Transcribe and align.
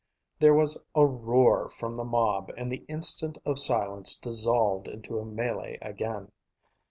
There 0.39 0.55
was 0.55 0.83
a 0.95 1.05
roar 1.05 1.69
from 1.69 1.95
the 1.95 2.03
mob, 2.03 2.51
and 2.57 2.71
the 2.71 2.83
instant 2.87 3.37
of 3.45 3.59
silence 3.59 4.15
dissolved 4.15 4.87
into 4.87 5.19
a 5.19 5.25
melee 5.25 5.77
again. 5.79 6.31